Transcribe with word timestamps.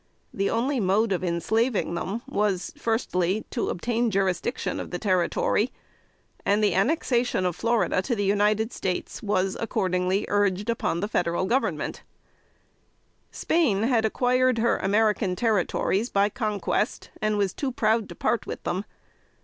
The 0.33 0.49
only 0.49 0.79
mode 0.79 1.11
of 1.11 1.23
enslaving 1.23 1.93
them 1.93 2.23
was, 2.27 2.73
firstly, 2.75 3.45
to 3.51 3.69
obtain 3.69 4.09
jurisdiction 4.09 4.79
of 4.79 4.89
the 4.89 4.97
Territory; 4.97 5.71
and 6.43 6.63
the 6.63 6.73
annexation 6.73 7.45
of 7.45 7.55
Florida 7.55 8.01
to 8.01 8.15
the 8.15 8.23
United 8.25 8.73
States 8.73 9.21
was, 9.21 9.55
accordingly, 9.59 10.25
urged 10.27 10.71
upon 10.71 11.01
the 11.01 11.07
Federal 11.07 11.45
Government. 11.45 12.01
[Sidenote: 13.29 13.83
1811.] 13.85 13.89
Spain 13.91 13.93
had 13.93 14.05
acquired 14.05 14.57
her 14.57 14.83
American 14.83 15.35
territories 15.35 16.09
by 16.09 16.29
conquest, 16.29 17.11
and 17.21 17.37
was 17.37 17.53
too 17.53 17.71
proud 17.71 18.09
to 18.09 18.15
part 18.15 18.47
with 18.47 18.63
them. 18.63 18.85